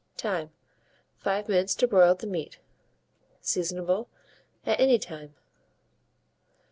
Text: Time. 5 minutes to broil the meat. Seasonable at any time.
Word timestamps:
Time. 0.17 0.49
5 1.17 1.47
minutes 1.47 1.75
to 1.75 1.87
broil 1.87 2.15
the 2.15 2.25
meat. 2.25 2.57
Seasonable 3.39 4.07
at 4.65 4.79
any 4.79 4.97
time. 4.97 5.35